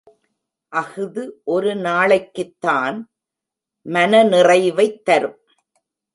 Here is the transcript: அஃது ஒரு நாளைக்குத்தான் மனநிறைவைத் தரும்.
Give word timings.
அஃது 0.69 1.41
ஒரு 1.43 1.73
நாளைக்குத்தான் 1.73 3.03
மனநிறைவைத் 3.85 5.01
தரும். 5.03 5.39